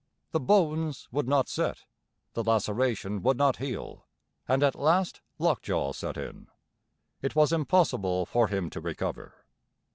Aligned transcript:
The 0.31 0.39
bones 0.39 1.07
would 1.11 1.27
not 1.27 1.47
set, 1.47 1.83
the 2.33 2.41
laceration 2.43 3.21
would 3.21 3.37
not 3.37 3.57
heal, 3.57 4.07
and 4.47 4.63
at 4.63 4.73
last 4.73 5.21
lockjaw 5.37 5.91
set 5.93 6.17
in. 6.17 6.47
It 7.21 7.35
was 7.35 7.53
impossible 7.53 8.25
for 8.25 8.47
him 8.47 8.71
to 8.71 8.81
recover. 8.81 9.45